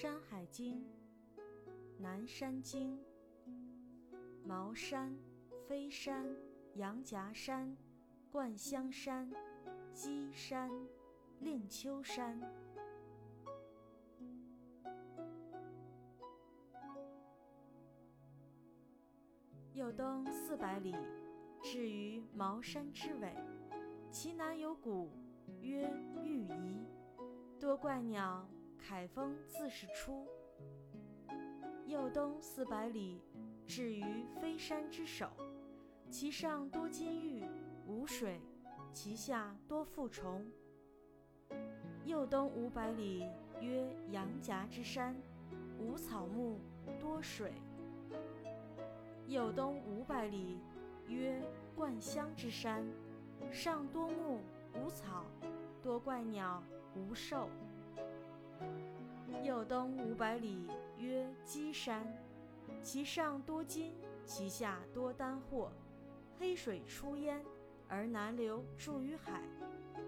[0.00, 0.78] 山海经》
[1.98, 2.98] 南山经，
[4.46, 5.14] 茅山、
[5.68, 6.26] 飞山、
[6.76, 7.76] 羊夹山、
[8.32, 9.30] 灌香山、
[9.92, 10.70] 鸡山、
[11.40, 12.40] 令丘山。
[19.74, 20.96] 又登四百里，
[21.62, 23.36] 至于茅山之尾，
[24.10, 25.12] 其南有谷，
[25.60, 25.92] 曰
[26.24, 26.86] 玉夷，
[27.58, 28.48] 多怪鸟。
[28.80, 30.26] 凯风自是出。
[31.86, 33.20] 右东四百里，
[33.66, 34.02] 至于
[34.40, 35.28] 飞山之首，
[36.08, 37.44] 其上多金玉，
[37.86, 38.40] 无水；
[38.92, 40.44] 其下多负虫。
[42.04, 43.28] 右东五百里，
[43.60, 45.14] 曰羊夹之山，
[45.78, 46.58] 无草木，
[46.98, 47.52] 多水。
[49.28, 50.58] 右东五百里，
[51.06, 51.40] 曰
[51.76, 52.84] 灌香之山，
[53.52, 54.40] 上多木，
[54.74, 55.24] 无草，
[55.82, 56.62] 多怪鸟，
[56.96, 57.48] 无兽。
[59.42, 62.06] 又东五百里，曰鸡山，
[62.82, 63.92] 其上多金，
[64.24, 65.72] 其下多丹货，
[66.38, 67.44] 黑水出焉，
[67.88, 69.42] 而南流注于海。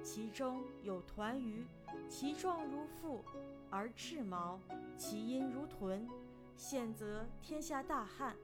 [0.02, 1.66] 其中有团鱼，
[2.08, 3.22] 其状如腹，
[3.70, 4.58] 而赤毛，
[4.96, 6.08] 其音如豚，
[6.56, 8.36] 现则天下大旱。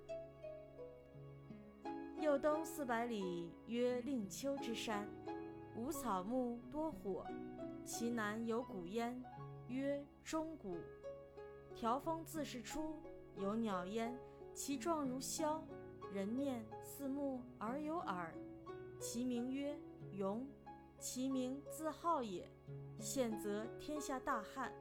[2.20, 5.08] 又东四百里，曰令丘之山，
[5.76, 7.24] 无草木，多火，
[7.84, 9.22] 其南有谷焉。
[9.68, 10.78] 曰钟鼓，
[11.74, 13.00] 条风自是出，
[13.36, 14.18] 有鸟焉，
[14.54, 15.60] 其状如枭，
[16.12, 18.32] 人面似目而有耳，
[18.98, 19.78] 其名曰
[20.12, 20.46] 鼙，
[20.98, 22.50] 其名自号也。
[22.98, 24.72] 现则天下大旱。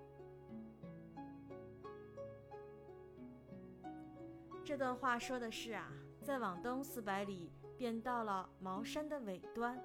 [4.65, 5.91] 这段话说的是啊，
[6.23, 9.81] 再往东四百里，便到了茅山的尾端，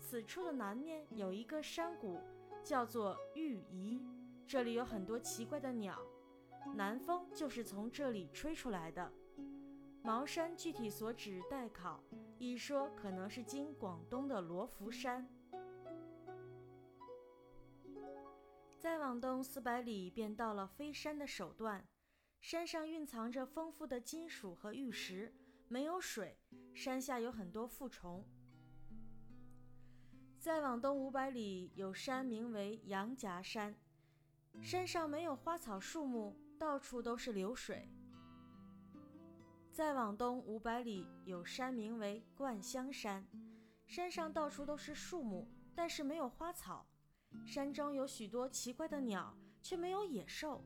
[0.00, 2.18] 此处的南面有一个山谷，
[2.64, 4.00] 叫做玉夷。
[4.46, 6.00] 这里有很多奇怪的鸟，
[6.74, 9.12] 南风就是从这里吹出来的。
[10.04, 12.00] 茅山具体所指待考，
[12.38, 15.28] 一说可能是今广东的罗浮山。
[18.78, 21.84] 再往东四百里，便到了飞山的首段，
[22.40, 25.34] 山上蕴藏着丰富的金属和玉石，
[25.66, 26.38] 没有水，
[26.72, 28.24] 山下有很多附虫。
[30.38, 33.74] 再往东五百里，有山名为羊夹山。
[34.62, 37.88] 山上没有花草树木，到处都是流水。
[39.70, 43.26] 再往东五百里，有山名为灌香山，
[43.86, 46.86] 山上到处都是树木，但是没有花草。
[47.44, 50.64] 山中有许多奇怪的鸟，却没有野兽。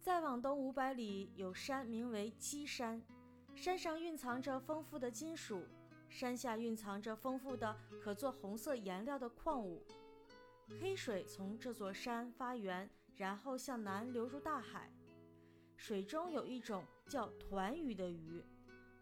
[0.00, 3.02] 再往东五百里，有山名为鸡山，
[3.54, 5.66] 山上蕴藏着丰富的金属，
[6.08, 9.84] 山下蕴藏着丰富的可做红色颜料的矿物。
[10.78, 14.90] 黑水从这座山发源，然后向南流入大海。
[15.76, 18.44] 水中有一种叫团鱼的鱼，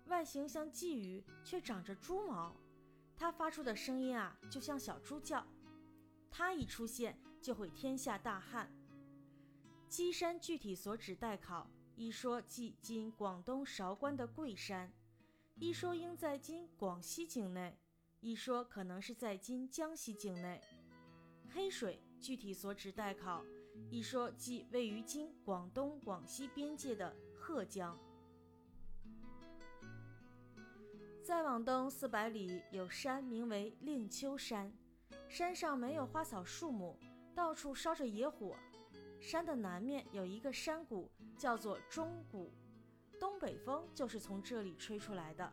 [0.07, 2.55] 外形像鲫鱼，却长着猪毛。
[3.17, 5.45] 它发出的声音啊，就像小猪叫。
[6.31, 8.73] 它一出现，就会天下大旱。
[9.89, 14.93] 鸡山具体所指待考，一说即今广东韶关的桂山，
[15.57, 17.77] 一说应在今广西境内，
[18.21, 20.63] 一说可能是在今江西境内。
[21.55, 23.43] 黑水具体所指待考，
[23.91, 27.99] 一说即位于今广东、广西边界的鹤江。
[31.23, 34.73] 再往东四百里，有山名为令丘山，
[35.29, 36.99] 山上没有花草树木，
[37.35, 38.55] 到处烧着野火。
[39.21, 42.53] 山的南面有一个山谷，叫做钟谷，
[43.19, 45.53] 东北风就是从这里吹出来的。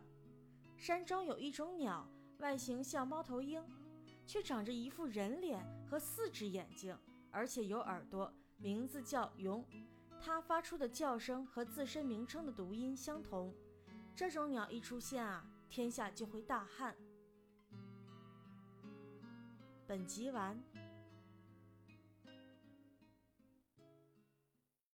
[0.76, 2.08] 山中有一种鸟，
[2.38, 3.64] 外形像猫头鹰。
[4.28, 6.96] 却长着一副人脸和四只眼睛，
[7.30, 9.64] 而且有耳朵，名字叫蛹。
[10.20, 13.54] 它发出的叫声和自身名称的读音相同。
[14.14, 16.96] 这种鸟一出现啊，天下就会大旱。
[19.86, 20.60] 本集完。